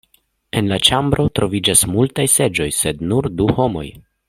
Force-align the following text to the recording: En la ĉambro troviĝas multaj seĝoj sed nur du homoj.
En 0.61 0.69
la 0.71 0.79
ĉambro 0.87 1.25
troviĝas 1.41 1.85
multaj 1.97 2.25
seĝoj 2.39 2.69
sed 2.81 3.05
nur 3.13 3.31
du 3.43 3.51
homoj. 3.61 3.87